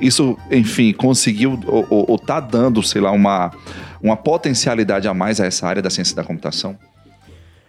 [0.00, 3.52] Isso, enfim, conseguiu ou está dando, sei lá, uma,
[4.02, 6.78] uma potencialidade a mais a essa área da ciência da computação?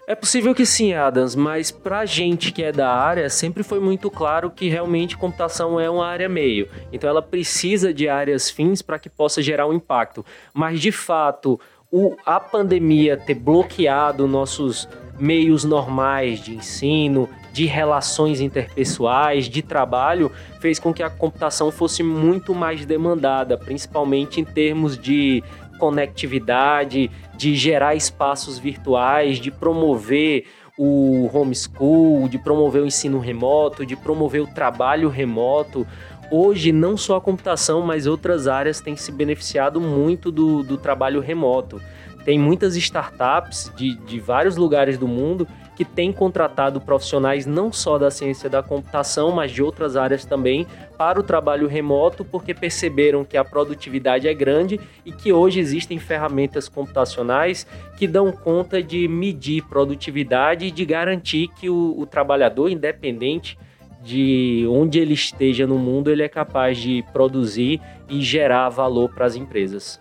[0.10, 4.10] É possível que sim, Adams, mas pra gente que é da área, sempre foi muito
[4.10, 6.70] claro que realmente computação é uma área meio.
[6.94, 10.26] Então ela precisa de áreas fins para que possa gerar um impacto.
[10.54, 11.60] Mas de fato,
[11.92, 14.88] o, a pandemia ter bloqueado nossos
[15.20, 22.04] meios normais de ensino, de relações interpessoais, de trabalho, fez com que a computação fosse
[22.04, 25.44] muito mais demandada, principalmente em termos de
[25.80, 30.46] conectividade, de gerar espaços virtuais, de promover
[30.78, 35.88] o homeschool, de promover o ensino remoto, de promover o trabalho remoto.
[36.30, 41.22] Hoje, não só a computação, mas outras áreas têm se beneficiado muito do, do trabalho
[41.22, 41.82] remoto.
[42.24, 48.00] Tem muitas startups de, de vários lugares do mundo que têm contratado profissionais não só
[48.00, 50.66] da ciência da computação, mas de outras áreas também
[50.98, 56.00] para o trabalho remoto, porque perceberam que a produtividade é grande e que hoje existem
[56.00, 62.70] ferramentas computacionais que dão conta de medir produtividade e de garantir que o, o trabalhador,
[62.70, 63.56] independente
[64.02, 69.28] de onde ele esteja no mundo, ele é capaz de produzir e gerar valor para
[69.28, 70.00] as empresas.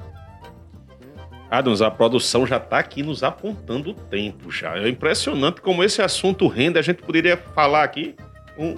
[1.50, 4.76] Adams, a produção já está aqui nos apontando o tempo já.
[4.78, 6.78] É impressionante como esse assunto rende.
[6.78, 8.14] A gente poderia falar aqui
[8.58, 8.76] um...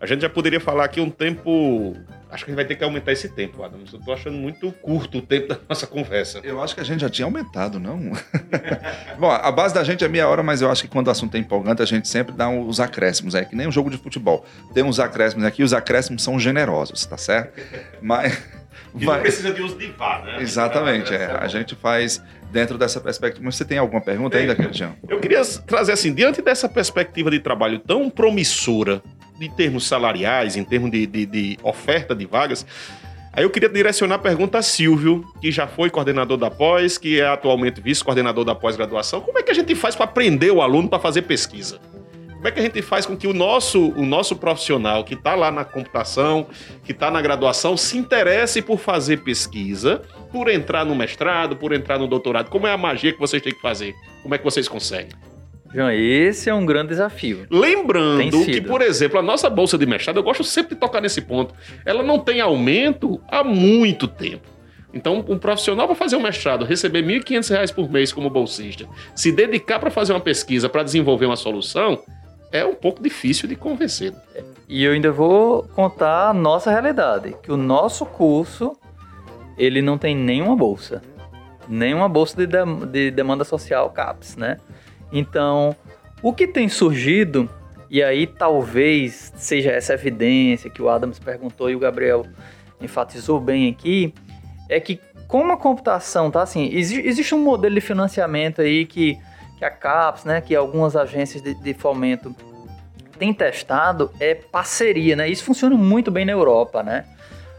[0.00, 1.96] A gente já poderia falar aqui um tempo...
[2.30, 3.92] Acho que a gente vai ter que aumentar esse tempo, Adams.
[3.92, 6.40] Eu tô achando muito curto o tempo da nossa conversa.
[6.44, 8.12] Eu acho que a gente já tinha aumentado, não?
[9.18, 11.34] Bom, a base da gente é meia hora, mas eu acho que quando o assunto
[11.36, 13.34] é empolgante, a gente sempre dá os acréscimos.
[13.34, 14.44] É que nem um jogo de futebol.
[14.74, 17.60] Tem uns acréscimos aqui, os acréscimos são generosos, tá certo?
[18.02, 18.38] Mas...
[18.98, 20.40] E não precisa de uso de VAR, né?
[20.40, 21.26] Exatamente, é.
[21.26, 23.44] A gente faz dentro dessa perspectiva.
[23.44, 24.96] Mas você tem alguma pergunta ainda, Cristiano?
[25.08, 29.02] Eu queria trazer assim, diante dessa perspectiva de trabalho tão promissora,
[29.40, 32.66] em termos salariais, em termos de, de, de oferta de vagas,
[33.38, 37.20] Aí eu queria direcionar a pergunta a Silvio, que já foi coordenador da pós, que
[37.20, 39.20] é atualmente vice-coordenador da pós-graduação.
[39.20, 41.78] Como é que a gente faz para aprender o aluno para fazer pesquisa?
[42.34, 45.36] Como é que a gente faz com que o nosso, o nosso profissional que está
[45.36, 46.48] lá na computação,
[46.82, 51.96] que está na graduação, se interesse por fazer pesquisa, por entrar no mestrado, por entrar
[51.96, 52.50] no doutorado?
[52.50, 53.94] Como é a magia que vocês têm que fazer?
[54.20, 55.12] Como é que vocês conseguem?
[55.72, 57.46] João, esse é um grande desafio.
[57.50, 61.20] Lembrando que, por exemplo, a nossa bolsa de mestrado, eu gosto sempre de tocar nesse
[61.20, 61.54] ponto,
[61.84, 64.48] ela não tem aumento há muito tempo.
[64.92, 69.30] Então, um profissional para fazer um mestrado, receber R$ 1.500 por mês como bolsista, se
[69.30, 72.02] dedicar para fazer uma pesquisa, para desenvolver uma solução,
[72.50, 74.14] é um pouco difícil de convencer.
[74.66, 78.76] E eu ainda vou contar a nossa realidade, que o nosso curso
[79.58, 81.02] ele não tem nenhuma bolsa,
[81.68, 84.56] nenhuma bolsa de, de, de demanda social CAPES, né?
[85.12, 85.74] Então,
[86.22, 87.48] o que tem surgido
[87.90, 92.26] e aí talvez seja essa evidência que o Adams perguntou e o Gabriel
[92.80, 94.12] enfatizou bem aqui,
[94.68, 99.18] é que como a computação tá assim, existe um modelo de financiamento aí que
[99.58, 102.34] que a CAPES, né, que algumas agências de, de fomento
[103.18, 105.28] têm testado é parceria, né?
[105.28, 107.04] Isso funciona muito bem na Europa, né?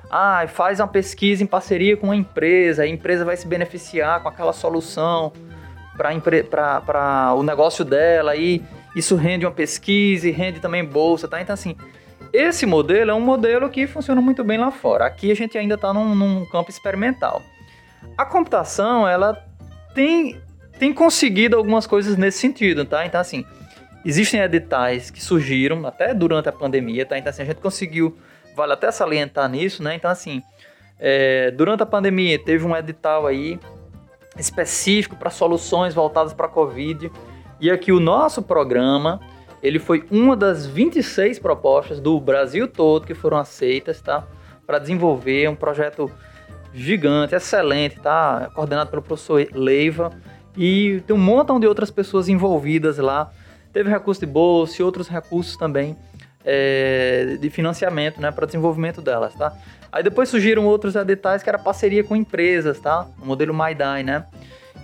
[0.09, 4.29] Ah, faz uma pesquisa em parceria com uma empresa, a empresa vai se beneficiar com
[4.29, 5.33] aquela solução
[5.99, 8.63] para o negócio dela e
[8.95, 11.41] isso rende uma pesquisa e rende também bolsa, tá?
[11.41, 11.75] Então, assim,
[12.31, 15.05] esse modelo é um modelo que funciona muito bem lá fora.
[15.05, 17.41] Aqui a gente ainda está num, num campo experimental.
[18.17, 19.33] A computação, ela
[19.93, 20.41] tem
[20.79, 23.05] tem conseguido algumas coisas nesse sentido, tá?
[23.05, 23.45] Então, assim,
[24.05, 27.17] existem editais que surgiram até durante a pandemia, tá?
[27.17, 28.17] Então, assim, a gente conseguiu,
[28.55, 29.95] vale até salientar nisso, né?
[29.95, 30.41] Então, assim,
[30.97, 33.59] é, durante a pandemia teve um edital aí
[34.39, 37.11] específico para soluções voltadas para a Covid.
[37.59, 39.19] E aqui o nosso programa,
[39.61, 44.25] ele foi uma das 26 propostas do Brasil todo que foram aceitas, tá?
[44.65, 46.09] Para desenvolver um projeto
[46.73, 48.49] gigante, excelente, tá?
[48.53, 50.11] Coordenado pelo professor Leiva
[50.55, 53.31] e tem um montão de outras pessoas envolvidas lá.
[53.73, 55.95] Teve recurso de bolsa e outros recursos também
[56.45, 59.53] é, de financiamento, né, para desenvolvimento delas, tá?
[59.91, 63.07] Aí depois surgiram outros editais que era parceria com empresas, tá?
[63.21, 64.25] O modelo MyDai, né?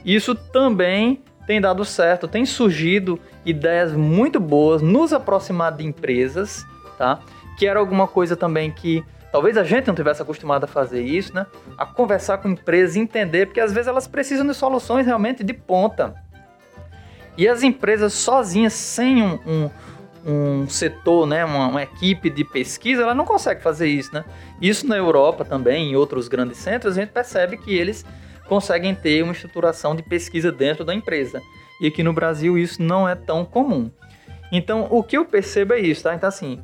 [0.04, 6.66] Isso também tem dado certo, tem surgido ideias muito boas, nos aproximar de empresas,
[6.98, 7.20] tá?
[7.58, 11.34] Que era alguma coisa também que talvez a gente não tivesse acostumado a fazer isso,
[11.36, 11.46] né?
[11.78, 16.16] A conversar com empresas, entender, porque às vezes elas precisam de soluções realmente de ponta.
[17.38, 19.70] E as empresas sozinhas, sem um, um,
[20.26, 24.26] um setor, né, uma, uma, equipe de pesquisa, ela não consegue fazer isso, né?
[24.60, 28.04] Isso na Europa também, em outros grandes centros, a gente percebe que eles
[28.48, 31.42] conseguem ter uma estruturação de pesquisa dentro da empresa.
[31.80, 33.92] E aqui no Brasil isso não é tão comum.
[34.52, 36.16] Então, o que eu percebo é isso, tá?
[36.16, 36.60] Então, assim,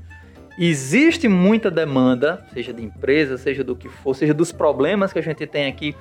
[0.57, 5.23] existe muita demanda, seja de empresa, seja do que for, seja dos problemas que a
[5.23, 5.95] gente tem aqui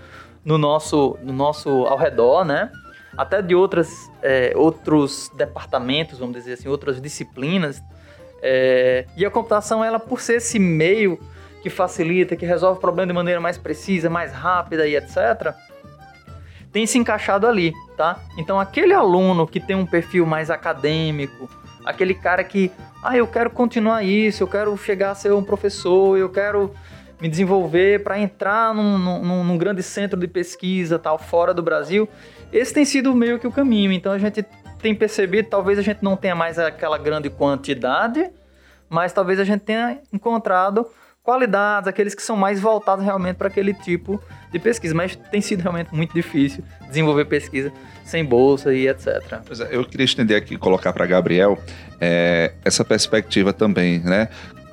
[0.45, 2.71] no nosso, no nosso ao redor, né?
[3.17, 7.83] Até de outras, é, outros departamentos, vamos dizer assim, outras disciplinas.
[8.43, 11.19] É, e a computação, ela por ser esse meio
[11.63, 15.55] que facilita, que resolve o problema de maneira mais precisa, mais rápida e etc.,
[16.73, 18.21] tem se encaixado ali, tá?
[18.39, 21.51] Então aquele aluno que tem um perfil mais acadêmico,
[21.85, 22.71] aquele cara que,
[23.03, 26.73] ah, eu quero continuar isso, eu quero chegar a ser um professor, eu quero
[27.21, 32.09] me desenvolver para entrar num, num, num, grande centro de pesquisa tal fora do Brasil,
[32.53, 33.93] esse tem sido meio que o caminho.
[33.93, 34.45] Então a gente
[34.81, 38.31] tem percebido, talvez a gente não tenha mais aquela grande quantidade,
[38.89, 40.87] mas talvez a gente tenha encontrado
[41.23, 44.95] qualidades, aqueles que são mais voltados realmente para aquele tipo de pesquisa.
[44.95, 47.73] Mas tem sido realmente muito difícil desenvolver pesquisa
[48.05, 49.07] sem bolsa e etc.
[49.61, 51.59] É, eu queria estender aqui, colocar para Gabriel
[52.01, 54.29] é, essa perspectiva também, né?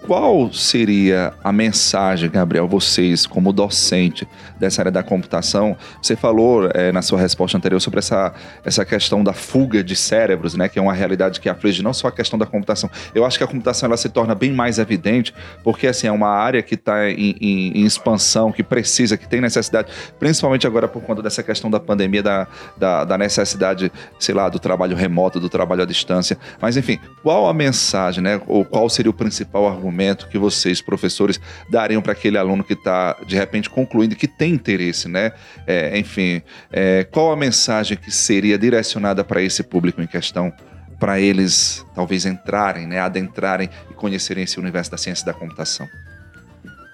[0.07, 4.25] Qual seria a mensagem, Gabriel, vocês como docente
[4.57, 5.75] dessa área da computação?
[6.01, 10.55] Você falou é, na sua resposta anterior sobre essa, essa questão da fuga de cérebros,
[10.55, 12.89] né, que é uma realidade que aflige não só a questão da computação.
[13.13, 16.29] Eu acho que a computação ela se torna bem mais evidente porque assim é uma
[16.29, 21.01] área que está em, em, em, expansão, que precisa, que tem necessidade, principalmente agora por
[21.01, 25.49] conta dessa questão da pandemia, da, da, da necessidade, sei lá, do trabalho remoto, do
[25.49, 26.37] trabalho à distância.
[26.61, 29.96] Mas enfim, qual a mensagem, né, ou qual seria o principal argumento?
[29.97, 34.53] Argumento que vocês, professores, dariam para aquele aluno que está, de repente, concluindo, que tem
[34.53, 35.31] interesse, né?
[35.65, 40.53] É, enfim, é, qual a mensagem que seria direcionada para esse público em questão?
[40.99, 45.87] Para eles, talvez, entrarem, né, adentrarem e conhecerem esse universo da ciência da computação?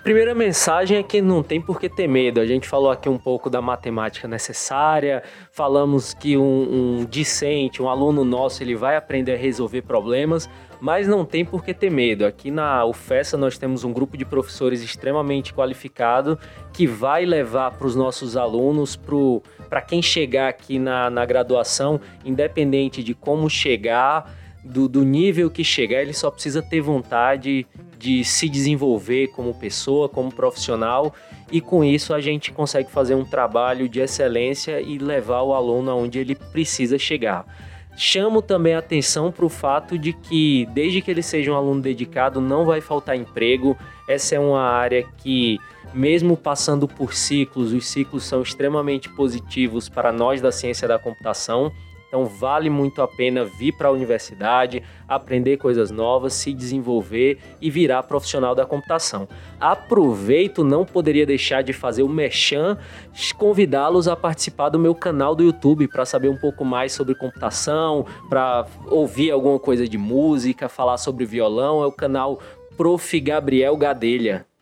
[0.03, 2.41] Primeira mensagem é que não tem por que ter medo.
[2.41, 7.87] A gente falou aqui um pouco da matemática necessária, falamos que um, um discente, um
[7.87, 10.49] aluno nosso, ele vai aprender a resolver problemas,
[10.81, 12.25] mas não tem por que ter medo.
[12.25, 16.37] Aqui na UFESA nós temos um grupo de professores extremamente qualificado
[16.73, 18.99] que vai levar para os nossos alunos,
[19.69, 24.29] para quem chegar aqui na, na graduação, independente de como chegar,
[24.63, 27.67] do, do nível que chegar, ele só precisa ter vontade
[28.03, 31.13] de se desenvolver como pessoa, como profissional,
[31.49, 35.89] e com isso a gente consegue fazer um trabalho de excelência e levar o aluno
[35.89, 37.45] aonde ele precisa chegar.
[37.95, 42.41] Chamo também atenção para o fato de que, desde que ele seja um aluno dedicado,
[42.41, 43.77] não vai faltar emprego.
[44.09, 45.57] Essa é uma área que,
[45.93, 51.71] mesmo passando por ciclos, os ciclos são extremamente positivos para nós da ciência da computação.
[52.13, 57.71] Então vale muito a pena vir para a universidade, aprender coisas novas, se desenvolver e
[57.71, 59.27] virar profissional da computação.
[59.59, 62.77] Aproveito, não poderia deixar de fazer o merchan,
[63.35, 68.05] convidá-los a participar do meu canal do YouTube para saber um pouco mais sobre computação,
[68.29, 71.81] para ouvir alguma coisa de música, falar sobre violão.
[71.81, 72.39] É o canal
[72.77, 73.19] Prof.
[73.19, 74.52] Gabriel Gadelha.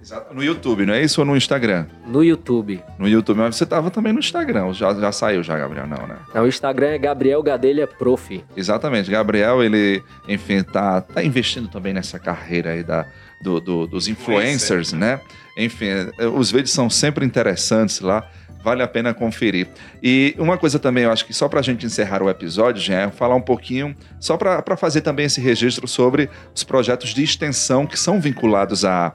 [0.00, 0.34] Exato.
[0.34, 1.86] No YouTube, não é isso ou no Instagram?
[2.06, 2.82] No YouTube.
[2.98, 6.16] No YouTube, mas você estava também no Instagram, já, já saiu já, Gabriel, não, né?
[6.34, 8.44] Não, o Instagram é Gabriel Gadelha Prof.
[8.56, 13.06] Exatamente, Gabriel, ele, enfim, tá, tá investindo também nessa carreira aí da,
[13.42, 15.20] do, do dos influencers, né?
[15.56, 15.86] Enfim,
[16.34, 18.28] os vídeos são sempre interessantes lá,
[18.62, 19.68] vale a pena conferir.
[20.02, 23.02] E uma coisa também, eu acho que só para a gente encerrar o episódio, já
[23.02, 27.86] é falar um pouquinho, só para fazer também esse registro sobre os projetos de extensão
[27.86, 29.14] que são vinculados a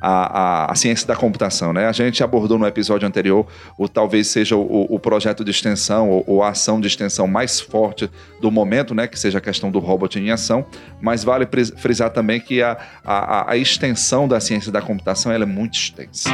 [0.00, 1.72] a, a, a, ciência da computação.
[1.72, 1.86] Né?
[1.86, 3.46] A gente abordou no episódio anterior
[3.78, 7.60] o talvez seja o, o projeto de extensão ou, ou, a ação de extensão mais
[7.60, 8.10] forte
[8.40, 9.06] do momento, né?
[9.06, 10.64] que seja a questão do robot em ação,
[11.00, 11.46] mas vale
[11.76, 16.30] frisar também que a, a, a extensão da ciência da computação ela é muito extensa.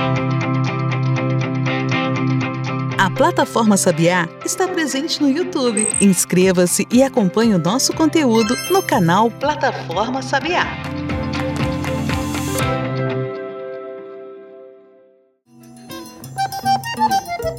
[2.98, 5.86] A plataforma Sabiá está presente no YouTube.
[6.00, 10.66] Inscreva-se e acompanhe o nosso conteúdo no canal Plataforma Sabiá.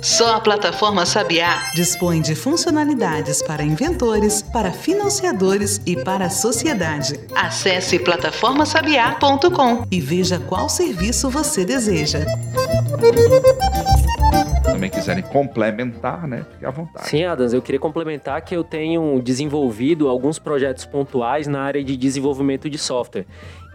[0.07, 7.19] Só a plataforma Sabiá dispõe de funcionalidades para inventores, para financiadores e para a sociedade.
[7.35, 12.25] Acesse plataformasabiá.com e veja qual serviço você deseja.
[14.71, 16.45] Também quiserem complementar, né?
[16.51, 17.07] Fique à vontade.
[17.07, 21.97] Sim, Adams, eu queria complementar que eu tenho desenvolvido alguns projetos pontuais na área de
[21.97, 23.25] desenvolvimento de software.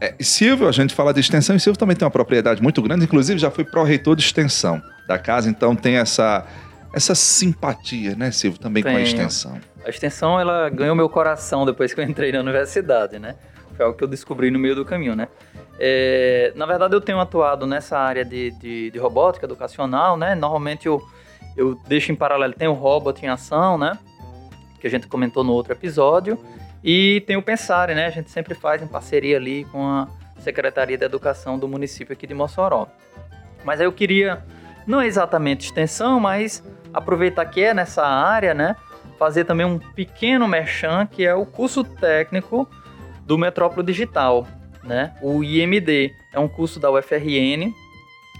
[0.00, 3.04] É, Silvio, a gente fala de extensão e Silvio também tem uma propriedade muito grande,
[3.04, 6.46] inclusive já foi pró-reitor de extensão da casa, então tem essa
[6.94, 8.94] essa simpatia, né, Silvio, também Tenho.
[8.94, 9.60] com a extensão.
[9.84, 13.34] A extensão, ela ganhou meu coração depois que eu entrei na universidade, né?
[13.76, 15.28] Foi algo que eu descobri no meio do caminho, né?
[15.78, 20.34] É, na verdade, eu tenho atuado nessa área de, de, de, robótica educacional, né?
[20.34, 21.02] Normalmente eu,
[21.56, 23.98] eu deixo em paralelo, tem o Robot em Ação, né?
[24.80, 26.38] Que a gente comentou no outro episódio.
[26.82, 28.06] E tem o Pensare, né?
[28.06, 30.06] A gente sempre faz em parceria ali com a
[30.38, 32.86] Secretaria de Educação do município aqui de Mossoró.
[33.64, 34.44] Mas aí eu queria,
[34.86, 36.62] não é exatamente extensão, mas
[36.94, 38.76] aproveitar que é nessa área, né?
[39.18, 42.68] Fazer também um pequeno merchan, que é o curso técnico
[43.26, 44.46] do Metrópole Digital,
[44.82, 45.14] né?
[45.20, 46.12] O IMD.
[46.32, 47.72] É um curso da UFRN.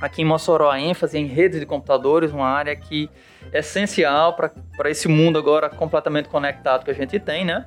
[0.00, 3.08] Aqui em Mossoró, a ênfase em redes de computadores, uma área que
[3.52, 7.64] é essencial para esse mundo agora completamente conectado que a gente tem, né?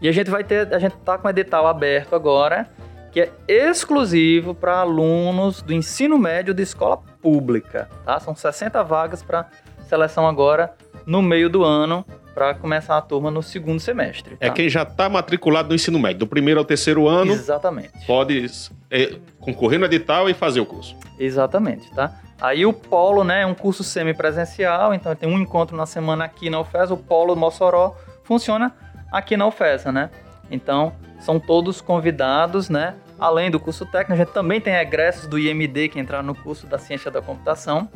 [0.00, 2.68] E a gente vai ter, a gente tá com o edital aberto agora,
[3.12, 8.18] que é exclusivo para alunos do ensino médio de escola pública, tá?
[8.18, 9.48] São 60 vagas para
[9.92, 10.72] seleção agora
[11.04, 12.02] no meio do ano
[12.34, 14.38] para começar a turma no segundo semestre.
[14.40, 14.46] É tá?
[14.46, 17.30] É quem já está matriculado no ensino médio, do primeiro ao terceiro ano.
[17.30, 17.90] Exatamente.
[18.06, 18.46] Pode
[18.90, 20.96] é, concorrer no edital e fazer o curso.
[21.18, 22.18] Exatamente, tá?
[22.40, 26.48] Aí o polo, né, é um curso semipresencial, então tem um encontro na semana aqui
[26.48, 28.74] na UFES, o polo Mossoró funciona
[29.12, 30.08] aqui na UFES, né?
[30.50, 32.94] Então, são todos convidados, né?
[33.18, 36.66] Além do curso técnico, a gente também tem egressos do IMD que entraram no curso
[36.66, 37.88] da Ciência da Computação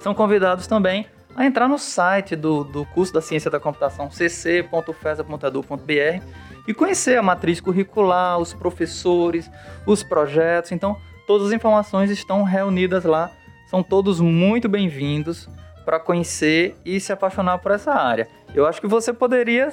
[0.00, 6.24] são convidados também a entrar no site do, do curso da Ciência da Computação, cc.fesa.edu.br,
[6.66, 9.48] e conhecer a matriz curricular, os professores,
[9.86, 10.72] os projetos.
[10.72, 10.96] Então,
[11.26, 13.30] todas as informações estão reunidas lá.
[13.70, 15.48] São todos muito bem-vindos
[15.84, 18.28] para conhecer e se apaixonar por essa área.
[18.54, 19.72] Eu acho que você poderia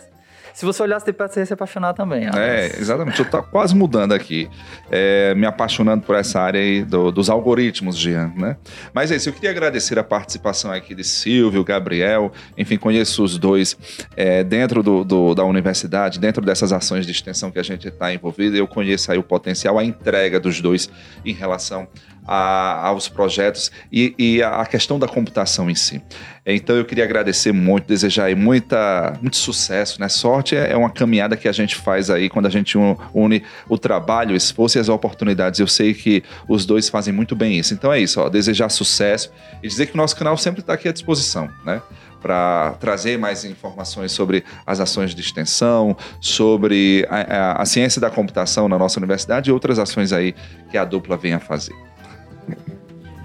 [0.55, 2.29] se você olhasse de perto, você ia se apaixonar também.
[2.33, 3.19] É, exatamente.
[3.19, 4.49] Eu tô quase mudando aqui,
[4.89, 8.55] é, me apaixonando por essa área aí do, dos algoritmos, Jean, né?
[8.93, 13.37] Mas é isso, eu queria agradecer a participação aqui de Silvio, Gabriel, enfim, conheço os
[13.37, 13.77] dois
[14.15, 18.13] é, dentro do, do, da universidade, dentro dessas ações de extensão que a gente está
[18.13, 20.89] envolvido, eu conheço aí o potencial, a entrega dos dois
[21.25, 21.85] em relação
[22.26, 26.01] a, aos projetos e, e, a questão da computação em si.
[26.45, 30.07] Então eu queria agradecer muito, desejar aí muita, muito sucesso, né?
[30.09, 32.78] Sorte é, é uma caminhada que a gente faz aí quando a gente
[33.13, 35.59] une o trabalho, o esforço e as oportunidades.
[35.59, 37.73] Eu sei que os dois fazem muito bem isso.
[37.73, 39.32] Então é isso, ó, desejar sucesso
[39.63, 41.82] e dizer que o nosso canal sempre está aqui à disposição, né?
[42.21, 48.09] para trazer mais informações sobre as ações de extensão, sobre a, a, a, ciência da
[48.09, 50.34] computação na nossa universidade e outras ações aí
[50.71, 51.76] que a dupla vem a fazer.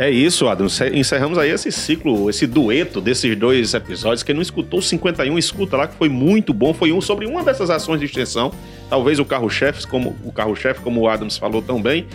[0.00, 0.66] É isso, Adam.
[0.94, 4.22] Encerramos aí esse ciclo, esse dueto desses dois episódios.
[4.22, 6.72] Quem não escutou 51, escuta lá, que foi muito bom.
[6.72, 8.50] Foi um sobre uma dessas ações de extensão.
[8.88, 12.06] Talvez o carro-chefe, como o carro-chefe, como o Adams falou tão bem.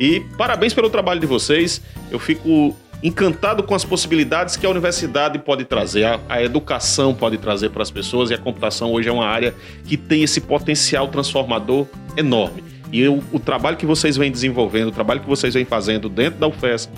[0.00, 1.82] E parabéns pelo trabalho de vocês.
[2.10, 7.36] Eu fico encantado com as possibilidades que a universidade pode trazer, a, a educação pode
[7.36, 8.30] trazer para as pessoas.
[8.30, 11.86] E a computação hoje é uma área que tem esse potencial transformador
[12.16, 12.64] enorme.
[12.90, 16.40] E o, o trabalho que vocês vêm desenvolvendo, o trabalho que vocês vêm fazendo dentro
[16.40, 16.88] da UFES,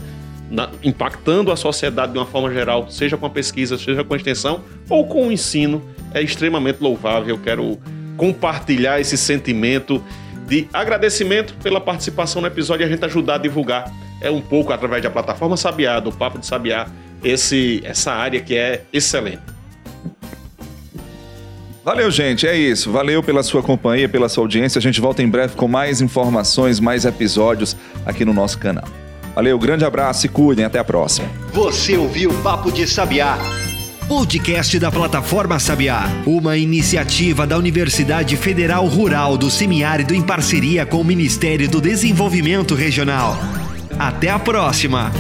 [0.51, 4.17] na, impactando a sociedade de uma forma geral, seja com a pesquisa, seja com a
[4.17, 5.83] extensão ou com o ensino,
[6.15, 7.31] é extremamente louvável.
[7.37, 7.79] Eu quero
[8.17, 10.03] compartilhar esse sentimento
[10.47, 14.73] de agradecimento pela participação no episódio e a gente ajudar a divulgar é um pouco
[14.73, 16.87] através da plataforma Sabiá, do Papo de Sabiá,
[17.23, 19.43] esse, essa área que é excelente.
[21.85, 22.49] Valeu, gente.
[22.49, 22.91] É isso.
[22.91, 24.79] Valeu pela sua companhia, pela sua audiência.
[24.79, 28.89] A gente volta em breve com mais informações, mais episódios aqui no nosso canal.
[29.37, 30.65] Valeu, grande abraço e cuidem.
[30.65, 31.29] Até a próxima.
[31.53, 33.39] Você ouviu Papo de Sabiá.
[34.09, 41.01] Podcast da plataforma Sabiá, uma iniciativa da Universidade Federal Rural do Semiárido em parceria com
[41.01, 43.37] o Ministério do Desenvolvimento Regional.
[43.99, 45.13] Até a próxima!